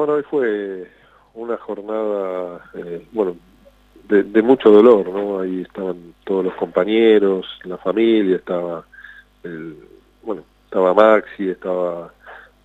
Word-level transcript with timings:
Bueno, 0.00 0.14
hoy 0.14 0.22
fue 0.22 0.90
una 1.34 1.58
jornada, 1.58 2.64
eh, 2.72 3.06
bueno, 3.12 3.36
de, 4.08 4.40
mucho 4.40 4.70
dolor, 4.70 5.06
¿no? 5.10 5.40
Ahí 5.40 5.60
estaban 5.60 6.14
todos 6.24 6.42
los 6.42 6.54
compañeros, 6.54 7.46
la 7.64 7.76
familia, 7.76 8.36
estaba 8.36 8.86
el, 9.42 9.76
bueno, 10.22 10.42
estaba 10.64 10.94
Maxi, 10.94 11.50
estaba 11.50 12.14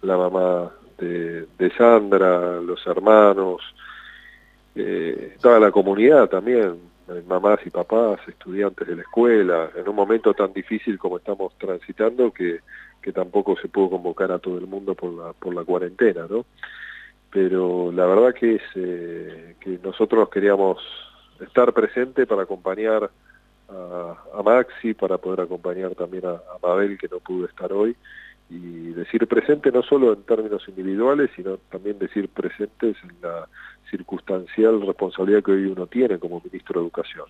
la 0.01 0.15
mamá 0.15 0.71
de, 0.97 1.45
Sandra, 1.77 2.61
los 2.61 2.87
hermanos, 2.87 3.61
eh, 4.73 5.33
estaba 5.35 5.59
la 5.59 5.71
comunidad 5.71 6.29
también, 6.29 6.79
eh, 7.09 7.21
mamás 7.27 7.59
y 7.65 7.69
papás, 7.69 8.21
estudiantes 8.29 8.87
de 8.87 8.95
la 8.95 9.01
escuela, 9.01 9.71
en 9.75 9.89
un 9.89 9.95
momento 9.97 10.33
tan 10.33 10.53
difícil 10.53 10.97
como 10.97 11.17
estamos 11.17 11.51
transitando 11.57 12.31
que, 12.31 12.61
que 13.01 13.11
tampoco 13.11 13.57
se 13.57 13.67
pudo 13.67 13.89
convocar 13.89 14.31
a 14.31 14.39
todo 14.39 14.57
el 14.57 14.67
mundo 14.67 14.95
por 14.95 15.11
la, 15.11 15.33
por 15.33 15.53
la 15.53 15.65
cuarentena, 15.65 16.27
¿no? 16.29 16.45
Pero 17.35 17.91
la 17.91 18.05
verdad 18.05 18.33
que 18.33 18.55
es 18.55 18.61
eh, 18.75 19.55
que 19.59 19.77
nosotros 19.83 20.29
queríamos 20.29 20.77
estar 21.41 21.73
presente 21.73 22.25
para 22.25 22.43
acompañar 22.43 23.11
a, 23.67 24.41
Maxi, 24.41 24.93
para 24.93 25.17
poder 25.17 25.41
acompañar 25.41 25.95
también 25.95 26.25
a, 26.27 26.39
Mabel, 26.63 26.97
que 26.97 27.09
no 27.09 27.19
pudo 27.19 27.45
estar 27.45 27.73
hoy, 27.73 27.93
y 28.49 28.93
decir 28.93 29.27
presente 29.27 29.69
no 29.69 29.83
solo 29.83 30.13
en 30.13 30.23
términos 30.23 30.63
individuales, 30.69 31.29
sino 31.35 31.57
también 31.69 31.99
decir 31.99 32.29
presentes 32.29 32.95
en 33.03 33.17
la 33.21 33.49
circunstancial 33.91 34.87
responsabilidad 34.87 35.43
que 35.43 35.51
hoy 35.51 35.65
uno 35.65 35.87
tiene 35.87 36.17
como 36.17 36.41
ministro 36.41 36.79
de 36.79 36.85
Educación, 36.85 37.25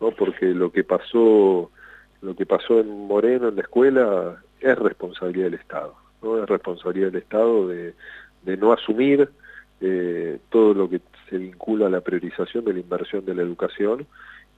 ¿no? 0.00 0.12
porque 0.12 0.46
lo 0.46 0.72
que 0.72 0.82
pasó 0.82 1.70
lo 2.22 2.34
que 2.34 2.46
pasó 2.46 2.80
en 2.80 2.88
Moreno 3.06 3.48
en 3.48 3.56
la 3.56 3.62
escuela 3.62 4.42
es 4.60 4.78
responsabilidad 4.78 5.44
del 5.50 5.60
Estado, 5.60 5.94
¿no? 6.22 6.42
es 6.42 6.48
responsabilidad 6.48 7.08
del 7.08 7.20
Estado 7.20 7.68
de, 7.68 7.94
de 8.44 8.56
no 8.56 8.72
asumir 8.72 9.28
eh, 9.84 10.38
todo 10.48 10.74
lo 10.74 10.88
que 10.88 11.00
se 11.28 11.38
vincula 11.38 11.86
a 11.86 11.90
la 11.90 12.00
priorización 12.00 12.64
de 12.64 12.72
la 12.72 12.78
inversión 12.78 13.24
de 13.24 13.34
la 13.34 13.42
educación 13.42 14.06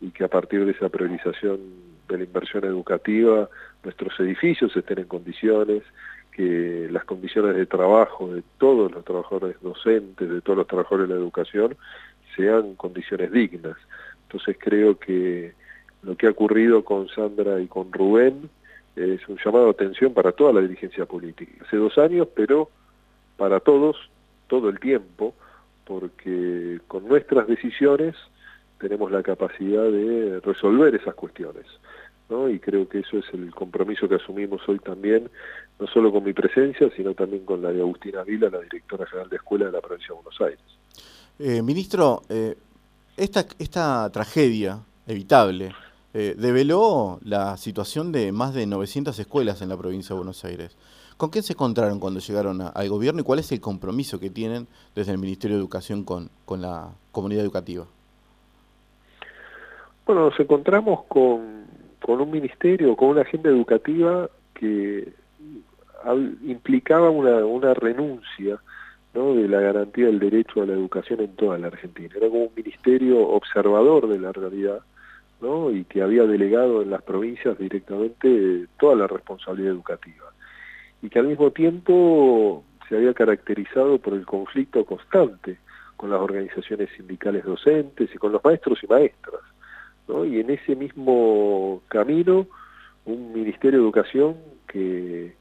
y 0.02 0.10
que 0.10 0.22
a 0.22 0.28
partir 0.28 0.66
de 0.66 0.72
esa 0.72 0.90
priorización 0.90 1.60
de 2.08 2.18
la 2.18 2.24
inversión 2.24 2.64
educativa 2.64 3.48
nuestros 3.82 4.20
edificios 4.20 4.76
estén 4.76 4.98
en 4.98 5.06
condiciones, 5.06 5.82
que 6.30 6.88
las 6.90 7.04
condiciones 7.04 7.56
de 7.56 7.64
trabajo 7.64 8.34
de 8.34 8.42
todos 8.58 8.92
los 8.92 9.02
trabajadores 9.04 9.56
docentes, 9.62 10.28
de 10.28 10.42
todos 10.42 10.58
los 10.58 10.66
trabajadores 10.66 11.08
de 11.08 11.14
la 11.14 11.20
educación, 11.20 11.74
sean 12.36 12.74
condiciones 12.74 13.32
dignas. 13.32 13.76
Entonces 14.24 14.56
creo 14.58 14.98
que 14.98 15.54
lo 16.02 16.16
que 16.16 16.26
ha 16.26 16.30
ocurrido 16.30 16.84
con 16.84 17.08
Sandra 17.08 17.60
y 17.60 17.66
con 17.66 17.90
Rubén 17.92 18.50
es 18.94 19.26
un 19.26 19.38
llamado 19.42 19.66
de 19.66 19.70
atención 19.70 20.12
para 20.12 20.32
toda 20.32 20.52
la 20.52 20.60
dirigencia 20.60 21.06
política. 21.06 21.64
Hace 21.66 21.78
dos 21.78 21.96
años, 21.96 22.28
pero 22.34 22.68
para 23.38 23.60
todos, 23.60 23.96
todo 24.46 24.68
el 24.68 24.78
tiempo, 24.80 25.34
porque 25.84 26.80
con 26.88 27.06
nuestras 27.08 27.46
decisiones 27.46 28.14
tenemos 28.78 29.10
la 29.10 29.22
capacidad 29.22 29.84
de 29.84 30.40
resolver 30.40 30.94
esas 30.94 31.14
cuestiones. 31.14 31.66
¿no? 32.28 32.48
Y 32.48 32.58
creo 32.58 32.88
que 32.88 33.00
eso 33.00 33.18
es 33.18 33.24
el 33.32 33.54
compromiso 33.54 34.08
que 34.08 34.16
asumimos 34.16 34.60
hoy 34.68 34.78
también, 34.78 35.30
no 35.78 35.86
solo 35.86 36.12
con 36.12 36.24
mi 36.24 36.32
presencia, 36.32 36.90
sino 36.96 37.14
también 37.14 37.44
con 37.44 37.62
la 37.62 37.70
de 37.70 37.80
Agustina 37.80 38.22
Vila, 38.24 38.48
la 38.50 38.60
directora 38.60 39.06
general 39.06 39.28
de 39.28 39.36
escuela 39.36 39.66
de 39.66 39.72
la 39.72 39.80
provincia 39.80 40.08
de 40.08 40.14
Buenos 40.14 40.40
Aires. 40.40 40.60
Eh, 41.38 41.62
ministro, 41.62 42.22
eh, 42.28 42.56
esta, 43.16 43.44
esta 43.58 44.10
tragedia 44.10 44.78
evitable 45.06 45.72
eh, 46.12 46.34
develó 46.38 47.18
la 47.24 47.56
situación 47.56 48.12
de 48.12 48.32
más 48.32 48.54
de 48.54 48.66
900 48.66 49.18
escuelas 49.18 49.62
en 49.62 49.68
la 49.68 49.76
provincia 49.76 50.14
de 50.14 50.18
Buenos 50.18 50.44
Aires. 50.44 50.76
¿Con 51.16 51.30
qué 51.30 51.42
se 51.42 51.52
encontraron 51.52 52.00
cuando 52.00 52.18
llegaron 52.18 52.60
al 52.60 52.88
gobierno 52.88 53.20
y 53.20 53.24
cuál 53.24 53.38
es 53.38 53.52
el 53.52 53.60
compromiso 53.60 54.18
que 54.18 54.30
tienen 54.30 54.66
desde 54.96 55.12
el 55.12 55.18
Ministerio 55.18 55.56
de 55.56 55.62
Educación 55.62 56.04
con, 56.04 56.28
con 56.44 56.60
la 56.60 56.90
comunidad 57.12 57.44
educativa? 57.44 57.86
Bueno, 60.06 60.28
nos 60.28 60.40
encontramos 60.40 61.04
con, 61.04 61.66
con 62.04 62.20
un 62.20 62.30
ministerio, 62.30 62.96
con 62.96 63.10
una 63.10 63.22
agenda 63.22 63.48
educativa 63.48 64.28
que 64.54 65.12
implicaba 66.42 67.10
una, 67.10 67.44
una 67.44 67.72
renuncia 67.74 68.58
de 69.14 69.48
la 69.48 69.60
garantía 69.60 70.06
del 70.06 70.18
derecho 70.18 70.62
a 70.62 70.66
la 70.66 70.72
educación 70.72 71.20
en 71.20 71.36
toda 71.36 71.56
la 71.56 71.68
Argentina. 71.68 72.12
Era 72.16 72.28
como 72.28 72.44
un 72.44 72.54
ministerio 72.56 73.28
observador 73.28 74.08
de 74.08 74.18
la 74.18 74.32
realidad 74.32 74.80
y 75.72 75.84
que 75.84 76.02
había 76.02 76.24
delegado 76.24 76.82
en 76.82 76.90
las 76.90 77.02
provincias 77.02 77.58
directamente 77.58 78.66
toda 78.78 78.96
la 78.96 79.06
responsabilidad 79.06 79.72
educativa 79.72 80.33
y 81.04 81.10
que 81.10 81.18
al 81.18 81.26
mismo 81.26 81.50
tiempo 81.50 82.64
se 82.88 82.96
había 82.96 83.12
caracterizado 83.12 83.98
por 83.98 84.14
el 84.14 84.24
conflicto 84.24 84.86
constante 84.86 85.58
con 85.96 86.08
las 86.08 86.18
organizaciones 86.18 86.88
sindicales 86.96 87.44
docentes 87.44 88.08
y 88.14 88.16
con 88.16 88.32
los 88.32 88.42
maestros 88.42 88.78
y 88.82 88.86
maestras. 88.86 89.42
Y 90.08 90.40
en 90.40 90.48
ese 90.48 90.74
mismo 90.74 91.82
camino, 91.88 92.46
un 93.04 93.34
Ministerio 93.34 93.80
de 93.80 93.84
Educación 93.84 94.36
que 94.66 95.34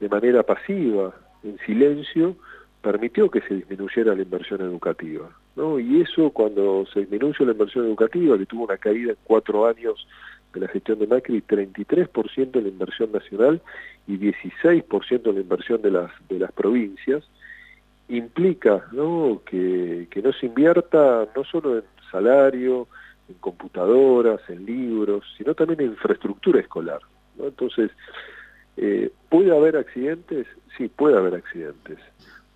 de 0.00 0.08
manera 0.08 0.42
pasiva, 0.42 1.14
en 1.44 1.58
silencio, 1.58 2.34
permitió 2.82 3.30
que 3.30 3.40
se 3.42 3.54
disminuyera 3.54 4.16
la 4.16 4.22
inversión 4.22 4.62
educativa. 4.62 5.30
Y 5.56 6.00
eso 6.00 6.30
cuando 6.30 6.86
se 6.92 7.00
disminuyó 7.00 7.44
la 7.44 7.52
inversión 7.52 7.86
educativa, 7.86 8.36
que 8.36 8.46
tuvo 8.46 8.64
una 8.64 8.78
caída 8.78 9.12
en 9.12 9.18
cuatro 9.22 9.66
años 9.68 10.08
de 10.54 10.60
la 10.60 10.68
gestión 10.68 10.98
de 10.98 11.06
Macri, 11.06 11.42
33% 11.42 12.50
de 12.52 12.62
la 12.62 12.68
inversión 12.68 13.12
nacional 13.12 13.60
y 14.06 14.16
16% 14.16 15.22
de 15.22 15.32
la 15.32 15.40
inversión 15.40 15.82
de 15.82 15.90
las, 15.90 16.10
de 16.28 16.38
las 16.38 16.52
provincias, 16.52 17.24
implica. 18.08 18.84
Que, 19.46 20.08
que 20.10 20.22
no 20.22 20.32
se 20.32 20.46
invierta 20.46 21.28
no 21.36 21.44
solo 21.44 21.78
en 21.78 21.84
salario, 22.10 22.86
en 23.28 23.34
computadoras, 23.36 24.40
en 24.48 24.64
libros, 24.64 25.24
sino 25.36 25.54
también 25.54 25.80
en 25.80 25.86
infraestructura 25.88 26.60
escolar. 26.60 27.00
Entonces, 27.38 27.90
eh, 28.76 29.10
¿puede 29.28 29.56
haber 29.56 29.76
accidentes? 29.76 30.46
Sí, 30.76 30.88
puede 30.88 31.16
haber 31.16 31.34
accidentes. 31.34 31.98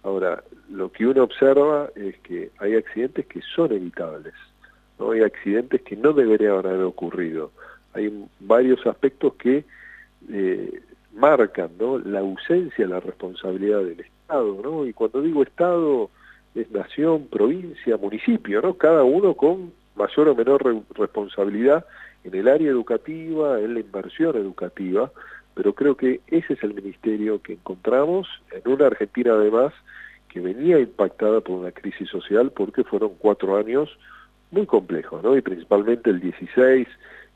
Ahora, 0.03 0.42
lo 0.70 0.91
que 0.92 1.06
uno 1.06 1.25
observa 1.25 1.91
es 1.94 2.16
que 2.20 2.50
hay 2.59 2.76
accidentes 2.76 3.26
que 3.26 3.41
son 3.54 3.72
evitables, 3.72 4.34
¿no? 4.98 5.12
hay 5.12 5.22
accidentes 5.22 5.82
que 5.82 5.97
no 5.97 6.12
deberían 6.12 6.59
haber 6.59 6.82
ocurrido. 6.82 7.53
Hay 7.98 8.26
varios 8.41 8.86
aspectos 8.86 9.34
que 9.34 9.64
eh, 10.31 10.81
marcan 11.12 11.70
la 12.04 12.20
ausencia 12.20 12.84
de 12.84 12.91
la 12.91 13.00
responsabilidad 13.00 13.81
del 13.81 14.00
Estado, 14.00 14.60
¿no? 14.62 14.86
y 14.86 14.92
cuando 14.92 15.20
digo 15.22 15.42
Estado 15.42 16.10
es 16.54 16.70
nación, 16.70 17.26
provincia, 17.26 17.97
municipio, 17.97 18.62
¿no? 18.62 18.75
cada 18.75 19.04
uno 19.04 19.34
con 19.34 19.72
mayor 19.97 20.28
o 20.28 20.34
menor 20.34 20.82
responsabilidad 20.94 21.84
en 22.25 22.34
el 22.34 22.48
área 22.48 22.70
educativa, 22.70 23.60
en 23.60 23.75
la 23.75 23.81
inversión 23.81 24.36
educativa, 24.36 25.10
pero 25.54 25.75
creo 25.75 25.97
que 25.97 26.20
ese 26.28 26.53
es 26.54 26.62
el 26.62 26.75
ministerio 26.75 27.42
que 27.42 27.54
encontramos 27.54 28.28
en 28.53 28.72
una 28.72 28.86
Argentina 28.86 29.32
además 29.32 29.72
que 30.28 30.41
venía 30.41 30.78
impactada 30.78 31.41
por 31.41 31.59
una 31.59 31.72
crisis 31.72 32.09
social 32.09 32.53
porque 32.53 32.84
fueron 32.84 33.12
cuatro 33.19 33.56
años 33.56 33.91
muy 34.50 34.66
complejos, 34.66 35.22
¿no? 35.22 35.36
Y 35.36 35.42
principalmente 35.42 36.10
el 36.10 36.20
16, 36.20 36.86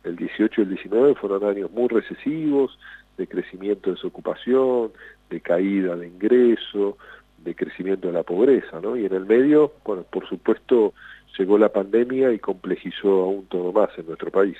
el 0.04 0.16
18 0.16 0.60
y 0.60 0.64
el 0.64 0.70
19 0.70 1.14
fueron 1.14 1.44
años 1.44 1.70
muy 1.70 1.88
recesivos, 1.88 2.78
de 3.16 3.26
crecimiento 3.26 3.90
de 3.90 3.96
desocupación, 3.96 4.92
de 5.30 5.40
caída 5.40 5.96
de 5.96 6.08
ingreso, 6.08 6.96
de 7.38 7.54
crecimiento 7.54 8.08
de 8.08 8.14
la 8.14 8.22
pobreza, 8.22 8.80
¿no? 8.80 8.96
Y 8.96 9.04
en 9.06 9.12
el 9.12 9.26
medio, 9.26 9.72
bueno, 9.84 10.04
por 10.04 10.28
supuesto, 10.28 10.94
llegó 11.38 11.58
la 11.58 11.70
pandemia 11.70 12.32
y 12.32 12.38
complejizó 12.38 13.22
aún 13.22 13.46
todo 13.46 13.72
más 13.72 13.90
en 13.98 14.06
nuestro 14.06 14.30
país. 14.30 14.56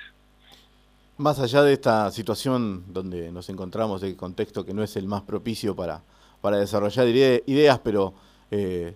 Más 1.18 1.38
allá 1.38 1.62
de 1.62 1.74
esta 1.74 2.10
situación 2.10 2.92
donde 2.92 3.30
nos 3.30 3.48
encontramos, 3.48 4.00
de 4.00 4.16
contexto 4.16 4.64
que 4.64 4.74
no 4.74 4.82
es 4.82 4.96
el 4.96 5.06
más 5.06 5.22
propicio 5.22 5.76
para, 5.76 6.02
para 6.40 6.58
desarrollar 6.58 7.06
ideas, 7.06 7.78
pero 7.80 8.14
eh, 8.50 8.94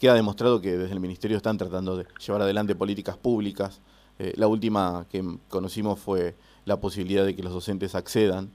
queda 0.00 0.14
demostrado 0.14 0.60
que 0.60 0.76
desde 0.76 0.94
el 0.94 1.00
Ministerio 1.00 1.36
están 1.36 1.58
tratando 1.58 1.96
de 1.96 2.06
llevar 2.26 2.42
adelante 2.42 2.74
políticas 2.74 3.16
públicas. 3.16 3.80
Eh, 4.18 4.32
la 4.36 4.46
última 4.46 5.06
que 5.10 5.24
conocimos 5.48 5.98
fue 5.98 6.34
la 6.64 6.80
posibilidad 6.80 7.24
de 7.24 7.34
que 7.34 7.42
los 7.42 7.52
docentes 7.52 7.94
accedan 7.94 8.50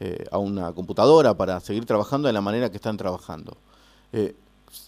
eh, 0.00 0.24
a 0.30 0.38
una 0.38 0.72
computadora 0.72 1.36
para 1.36 1.60
seguir 1.60 1.86
trabajando 1.86 2.28
de 2.28 2.32
la 2.32 2.40
manera 2.40 2.70
que 2.70 2.76
están 2.76 2.96
trabajando. 2.96 3.56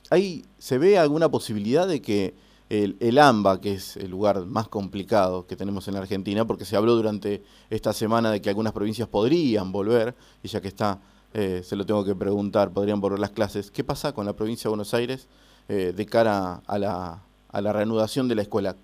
¿hay, 0.09 0.45
¿Se 0.59 0.79
ve 0.79 0.99
alguna 0.99 1.29
posibilidad 1.29 1.87
de 1.87 2.01
que 2.01 2.35
el, 2.71 3.19
AMBA, 3.19 3.61
que 3.61 3.73
es 3.73 3.97
el 3.97 4.11
lugar 4.11 4.47
más 4.47 4.69
complicado 4.69 5.47
que 5.47 5.57
tenemos 5.57 5.89
en 5.89 5.97
Argentina, 5.97 6.47
porque 6.47 6.65
se 6.65 6.77
habló 6.77 6.95
durante 6.95 7.43
esta 7.69 7.93
semana 7.93 8.31
de 8.31 8.41
que 8.41 8.49
algunas 8.49 8.73
provincias 8.73 9.09
podrían 9.09 9.73
volver, 9.73 10.15
y 10.43 10.49
ya 10.49 10.61
que 10.61 10.69
está, 10.69 11.01
eh, 11.35 11.63
se 11.65 11.75
lo 11.75 11.85
tengo 11.85 12.05
que 12.05 12.15
preguntar, 12.15 12.71
podrían 12.71 13.01
volver 13.01 13.19
las 13.19 13.31
clases. 13.31 13.73
¿Qué 13.73 13.83
pasa 13.83 14.13
con 14.13 14.25
la 14.25 14.35
provincia 14.35 14.65
de 14.65 14.69
Buenos 14.71 14.95
Aires 14.95 15.27
eh, 15.69 15.93
de 15.97 16.07
cara 16.07 16.63
la, 16.69 17.23
a 17.49 17.61
la, 17.61 17.73
reanudación 17.73 18.29
de 18.29 18.37
la 18.37 18.43
escuela? 18.43 18.77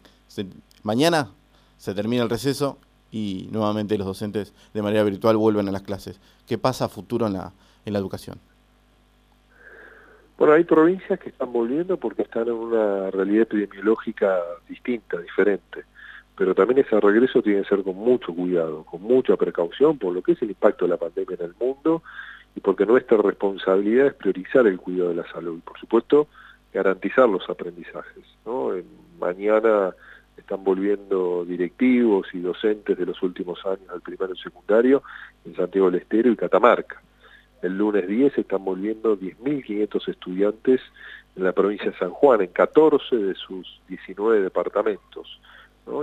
Mañana 0.83 1.31
se 1.77 1.95
termina 1.95 2.23
el 2.23 2.31
receso 2.31 2.79
y 3.11 3.49
nuevamente 3.51 3.97
los 3.99 4.07
docentes 4.07 4.53
de 4.75 4.83
manera 4.83 5.05
virtual 5.05 5.37
vuelven 5.37 5.69
a 5.69 5.73
las 5.73 5.83
clases. 5.83 6.21
¿Qué 6.47 6.59
pasa 6.59 6.87
a 6.87 6.89
futuro 6.89 7.27
en 7.27 7.35
la, 7.35 7.53
en 7.85 7.93
la 7.93 7.99
educación? 7.99 8.39
Bueno, 10.39 10.53
hay 10.53 10.65
provincias 10.65 11.19
que 11.19 11.31
están 11.31 11.53
volviendo 11.53 11.97
porque 11.97 12.23
están 12.23 12.49
en 12.49 12.55
una 12.55 13.11
realidad 13.11 13.43
epidemiológica 13.43 14.39
distinta, 14.69 15.19
diferente. 15.19 15.85
Pero 16.37 16.55
también 16.55 16.81
ese 16.81 17.01
regreso 17.01 17.41
tiene 17.41 17.63
que 17.63 17.69
ser 17.69 17.83
con 17.83 17.97
mucho 17.97 18.35
cuidado, 18.35 18.85
con 18.85 19.03
mucha 19.03 19.37
precaución 19.37 19.97
por 19.97 20.13
lo 20.13 20.23
que 20.23 20.33
es 20.33 20.43
el 20.43 20.51
impacto 20.51 20.85
de 20.85 20.91
la 20.91 20.99
pandemia 20.99 21.37
en 21.41 21.47
el 21.47 21.55
mundo 21.59 22.03
y 22.55 22.61
porque 22.61 22.85
nuestra 22.85 23.17
responsabilidad 23.17 24.09
es 24.09 24.15
priorizar 24.15 24.67
el 24.67 24.79
cuidado 24.79 25.11
de 25.11 25.17
la 25.17 25.33
salud 25.33 25.57
y, 25.57 25.61
por 25.63 25.79
supuesto, 25.79 26.29
garantizar 26.73 27.27
los 27.29 27.49
aprendizajes. 27.49 28.25
¿no? 28.45 28.73
mañana 29.19 29.95
están 30.47 30.63
volviendo 30.63 31.45
directivos 31.45 32.29
y 32.33 32.39
docentes 32.39 32.97
de 32.97 33.05
los 33.05 33.21
últimos 33.21 33.59
años 33.67 33.91
al 33.93 34.01
primario 34.01 34.37
y 34.37 34.39
secundario 34.39 35.03
en 35.45 35.57
Santiago 35.57 35.91
del 35.91 36.03
Estero 36.03 36.31
y 36.31 36.37
Catamarca. 36.37 37.03
El 37.63 37.77
lunes 37.77 38.07
10 38.07 38.39
están 38.39 38.65
volviendo 38.65 39.19
10.500 39.19 40.09
estudiantes 40.09 40.81
en 41.35 41.43
la 41.43 41.51
provincia 41.51 41.91
de 41.91 41.99
San 41.99 42.11
Juan, 42.11 42.43
en 42.43 42.53
14 42.53 43.17
de 43.17 43.35
sus 43.35 43.81
19 43.89 44.41
departamentos. 44.43 45.41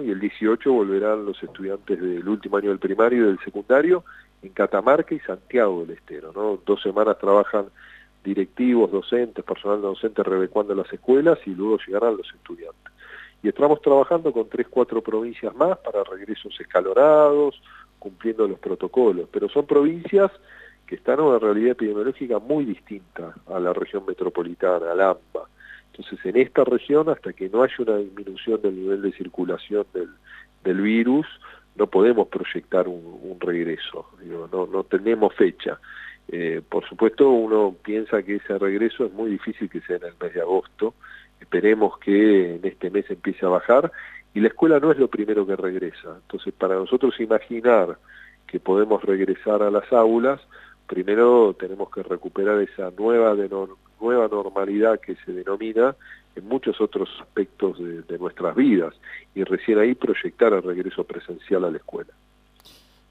Y 0.04 0.12
el 0.12 0.19
18 0.19 0.74
volverán 0.74 1.25
los 1.25 1.42
estudiantes 1.42 2.01
del 2.01 2.28
último 2.28 2.57
año 2.57 2.68
del 2.68 2.80
primario 2.80 3.24
y 3.24 3.28
del 3.28 3.40
secundario 3.45 4.04
en 4.42 4.50
Catamarca 4.50 5.16
y 5.16 5.22
Santiago 5.22 5.86
del 5.86 5.95
Estero. 5.95 6.60
Dos 6.66 6.81
semanas 6.81 7.18
trabajan 7.18 7.68
directivos, 8.25 8.92
docentes, 8.92 9.45
personal 9.45 9.81
docente 9.81 10.22
rebecuando 10.22 10.75
las 10.75 10.92
escuelas 10.92 11.40
y 11.45 11.51
luego 11.51 11.78
llegarán 11.88 12.18
los 12.18 12.28
estudiantes. 12.34 12.93
Y 13.44 13.50
estamos 13.50 13.81
trabajando 13.81 14.31
con 14.31 14.48
tres, 14.48 14.68
cuatro 14.69 15.01
provincias 15.01 15.54
más 15.54 15.78
para 15.80 16.04
regresos 16.06 16.57
escalonados, 16.60 17.62
cumpliendo 18.00 18.48
los 18.48 18.57
protocolos, 18.57 19.28
pero 19.31 19.50
son 19.50 19.66
provincias 19.66 20.31
que 20.88 20.95
están 20.95 21.19
en 21.19 21.25
una 21.25 21.40
realidad 21.40 21.72
epidemiológica 21.72 22.40
muy 22.40 22.63
distinta 22.63 23.34
a 23.48 23.60
la 23.60 23.74
región 23.74 24.06
metropolitana, 24.07 24.92
al 24.92 25.01
AMBA. 25.01 25.50
Entonces, 25.92 26.25
en 26.25 26.38
esta 26.38 26.63
región, 26.63 27.10
hasta 27.10 27.34
que 27.34 27.50
no 27.50 27.63
haya 27.63 27.75
una 27.80 27.98
disminución 27.98 28.62
del 28.62 28.75
nivel 28.75 29.01
de 29.01 29.12
circulación 29.12 29.86
del, 29.94 30.81
virus, 30.81 31.28
no 31.75 31.88
podemos 31.88 32.30
proyectar 32.30 32.88
un, 32.88 33.38
regreso, 33.40 34.07
no, 34.51 34.66
no 34.66 34.84
tenemos 34.86 35.34
fecha. 35.36 35.80
Eh, 36.30 36.62
por 36.68 36.88
supuesto, 36.88 37.30
uno 37.30 37.75
piensa 37.84 38.24
que 38.24 38.36
ese 38.36 38.57
regreso 38.57 39.06
es 39.06 39.13
muy 39.13 39.31
difícil 39.31 39.69
que 39.69 39.81
sea 39.81 39.98
en 39.98 40.06
el 40.06 40.13
mes 40.22 40.34
de 40.34 40.42
agosto, 40.42 40.94
esperemos 41.44 41.98
que 42.00 42.56
en 42.56 42.66
este 42.66 42.90
mes 42.90 43.06
empiece 43.10 43.45
a 43.45 43.50
bajar, 43.50 43.92
y 44.34 44.40
la 44.40 44.48
escuela 44.48 44.80
no 44.80 44.92
es 44.92 44.98
lo 44.98 45.07
primero 45.07 45.45
que 45.45 45.56
regresa. 45.56 46.18
Entonces, 46.22 46.54
para 46.54 46.75
nosotros 46.75 47.19
imaginar 47.19 47.98
que 48.48 48.60
podemos 48.60 49.04
regresar 49.04 49.62
a 49.62 49.69
las 49.69 49.92
aulas, 49.94 50.42
primero 50.88 51.56
tenemos 51.60 51.90
que 51.92 52.01
recuperar 52.01 52.60
esa 52.62 52.92
nueva, 52.98 53.36
nueva 54.01 54.28
normalidad 54.28 55.00
que 55.00 55.16
se 55.25 55.31
denomina 55.31 55.95
en 56.36 56.48
muchos 56.48 56.81
otros 56.81 57.10
aspectos 57.22 57.78
de, 57.78 58.18
nuestras 58.18 58.56
vidas 58.56 58.95
y 59.36 59.44
recién 59.44 59.78
ahí 59.78 59.94
proyectar 59.94 60.54
el 60.54 60.63
regreso 60.63 61.04
presencial 61.04 61.66
a 61.66 61.72
la 61.72 61.78
escuela. 61.78 62.12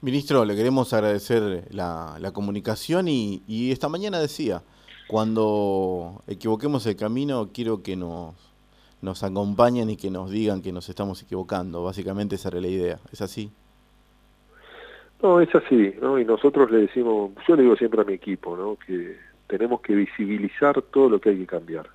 Ministro, 0.01 0.43
le 0.43 0.55
queremos 0.57 0.91
agradecer 0.91 1.65
la, 1.71 2.31
comunicación 2.33 3.07
y, 3.07 3.43
y, 3.47 3.71
esta 3.71 3.87
mañana 3.87 4.19
decía, 4.19 4.61
cuando 5.13 6.23
equivoquemos 6.25 6.87
el 6.87 6.95
camino 6.95 7.51
quiero 7.53 7.83
que 7.83 7.95
nos, 7.95 8.33
nos 8.99 9.21
acompañen 9.21 9.91
y 9.91 9.95
que 9.95 10.09
nos 10.09 10.31
digan 10.31 10.63
que 10.63 10.71
nos 10.71 10.89
estamos 10.89 11.21
equivocando. 11.21 11.83
Básicamente 11.83 12.33
esa 12.33 12.49
era 12.49 12.59
la 12.59 12.67
idea. 12.67 12.99
¿Es 13.11 13.21
así? 13.21 13.51
No, 15.21 15.39
es 15.39 15.53
así, 15.53 15.93
¿no? 16.01 16.17
Y 16.17 16.25
nosotros 16.25 16.71
le 16.71 16.79
decimos, 16.79 17.29
yo 17.47 17.55
le 17.55 17.61
digo 17.61 17.75
siempre 17.75 18.01
a 18.01 18.05
mi 18.05 18.13
equipo. 18.13 18.75
Que 18.87 19.15
tenemos 19.45 19.81
que 19.81 19.93
visibilizar 19.93 20.81
todo 20.81 21.09
lo 21.11 21.21
que 21.21 21.29
hay 21.29 21.37
que 21.37 21.45
cambiar, 21.45 21.87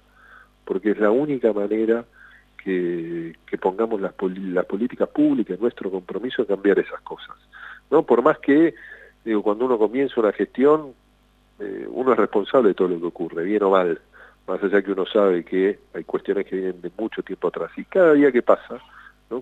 porque 0.64 0.92
es 0.92 1.00
la 1.00 1.10
única 1.10 1.52
manera 1.52 2.04
que, 2.62 3.34
pongamos 3.60 4.00
las, 4.00 4.12
la 4.36 4.62
política 4.62 5.06
pública, 5.06 5.56
nuestro 5.58 5.90
compromiso 5.90 6.42
de 6.42 6.54
cambiar 6.54 6.78
esas 6.78 7.00
cosas, 7.00 7.34
¿no? 7.90 8.04
Por 8.04 8.22
más 8.22 8.38
que, 8.38 8.76
digo, 9.24 9.42
cuando 9.42 9.64
uno 9.64 9.76
comienza 9.76 10.20
una 10.20 10.30
gestión, 10.30 10.94
eh, 11.60 11.87
uno 11.88 12.12
es 12.12 12.19
responsable 12.19 12.69
de 12.69 12.75
todo 12.75 12.88
lo 12.88 12.99
que 13.00 13.06
ocurre, 13.06 13.44
bien 13.44 13.62
o 13.62 13.70
mal, 13.70 14.00
más 14.46 14.62
allá 14.62 14.82
que 14.82 14.93
uno 14.93 15.05
sabe 15.06 15.44
que 15.44 15.78
hay 15.94 16.05
cuestiones 16.05 16.46
que 16.46 16.56
vienen 16.56 16.81
de 16.81 16.90
mucho 16.96 17.22
tiempo 17.22 17.49
atrás, 17.49 17.70
y 17.76 17.84
cada 17.84 18.14
día 18.14 18.32
que 18.32 18.43
pasa, 18.43 18.81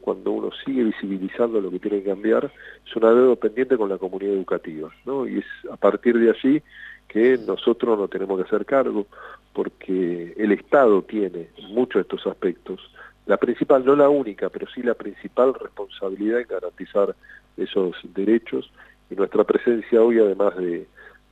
cuando 0.00 0.32
uno 0.32 0.50
sigue 0.64 0.84
visibilizando 0.84 1.60
lo 1.60 1.70
que 1.70 1.78
tiene 1.78 2.02
que 2.02 2.10
cambiar, 2.10 2.50
es 2.84 2.96
una 2.96 3.10
deuda 3.10 3.36
pendiente 3.36 3.76
con 3.76 3.88
la 3.88 3.98
comunidad 3.98 4.34
educativa. 4.34 4.90
¿no? 5.04 5.26
Y 5.26 5.38
es 5.38 5.44
a 5.70 5.76
partir 5.76 6.18
de 6.18 6.30
allí 6.30 6.62
que 7.06 7.38
nosotros 7.38 7.98
nos 7.98 8.10
tenemos 8.10 8.36
que 8.36 8.46
hacer 8.46 8.66
cargo, 8.66 9.06
porque 9.52 10.34
el 10.36 10.52
Estado 10.52 11.02
tiene 11.02 11.48
muchos 11.70 11.94
de 11.94 12.00
estos 12.00 12.26
aspectos, 12.26 12.80
la 13.26 13.36
principal, 13.36 13.84
no 13.84 13.96
la 13.96 14.08
única, 14.08 14.48
pero 14.50 14.66
sí 14.72 14.82
la 14.82 14.94
principal 14.94 15.54
responsabilidad 15.54 16.40
en 16.40 16.48
garantizar 16.48 17.14
esos 17.56 17.96
derechos 18.14 18.70
y 19.10 19.14
nuestra 19.14 19.44
presencia 19.44 20.02
hoy, 20.02 20.18
además 20.18 20.56
de, 20.56 20.86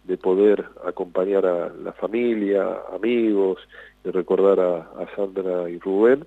de 0.05 0.17
poder 0.17 0.65
acompañar 0.87 1.47
a 1.47 1.69
la 1.71 1.93
familia, 1.93 2.81
amigos, 2.95 3.59
de 4.03 4.12
recordar 4.12 4.61
a, 4.61 4.77
a 5.03 5.17
Sandra 5.17 5.69
y 5.71 5.79
Rubén, 5.79 6.27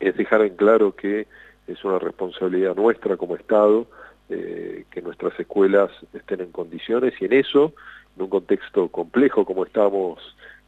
es 0.00 0.16
dejar 0.16 0.42
en 0.42 0.56
claro 0.56 0.94
que 0.94 1.26
es 1.66 1.84
una 1.84 1.98
responsabilidad 1.98 2.74
nuestra 2.74 3.16
como 3.16 3.36
Estado 3.36 3.86
eh, 4.28 4.84
que 4.90 5.02
nuestras 5.02 5.38
escuelas 5.38 5.90
estén 6.12 6.40
en 6.40 6.50
condiciones 6.50 7.14
y 7.20 7.26
en 7.26 7.32
eso, 7.32 7.74
en 8.16 8.22
un 8.22 8.28
contexto 8.28 8.88
complejo 8.88 9.44
como 9.44 9.64
estamos 9.64 10.18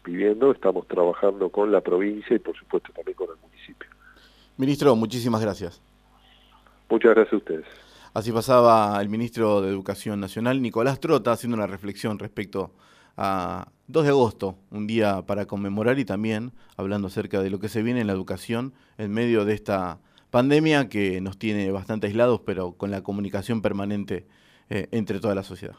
viviendo, 0.05 0.53
estamos 0.53 0.87
trabajando 0.87 1.49
con 1.49 1.73
la 1.73 1.81
provincia 1.81 2.37
y 2.37 2.39
por 2.39 2.57
supuesto 2.57 2.93
también 2.93 3.17
con 3.17 3.29
el 3.31 3.37
municipio. 3.43 3.89
Ministro, 4.57 4.95
muchísimas 4.95 5.41
gracias. 5.41 5.83
Muchas 6.89 7.15
gracias 7.15 7.33
a 7.33 7.37
ustedes. 7.37 7.88
Así 8.15 8.33
pasaba 8.33 9.01
el 9.01 9.09
ministro 9.09 9.61
de 9.61 9.69
Educación 9.69 10.21
Nacional, 10.21 10.63
Nicolás 10.63 11.01
Trota, 11.01 11.33
haciendo 11.33 11.57
una 11.57 11.67
reflexión 11.67 12.19
respecto 12.19 12.73
a 13.17 13.69
2 13.89 14.05
de 14.05 14.11
agosto, 14.11 14.59
un 14.71 14.87
día 14.87 15.23
para 15.27 15.47
conmemorar 15.47 15.99
y 15.99 16.05
también 16.05 16.53
hablando 16.77 17.09
acerca 17.09 17.43
de 17.43 17.51
lo 17.51 17.59
que 17.59 17.69
se 17.69 17.83
viene 17.83 18.01
en 18.01 18.07
la 18.07 18.13
educación 18.13 18.75
en 18.97 19.13
medio 19.13 19.45
de 19.45 19.55
esta 19.55 19.99
pandemia 20.31 20.89
que 20.89 21.21
nos 21.21 21.39
tiene 21.39 21.71
bastante 21.71 22.07
aislados, 22.07 22.41
pero 22.45 22.73
con 22.73 22.91
la 22.91 23.03
comunicación 23.03 23.63
permanente 23.63 24.27
eh, 24.71 24.89
entre 24.93 25.21
toda 25.21 25.35
la 25.35 25.43
sociedad. 25.43 25.77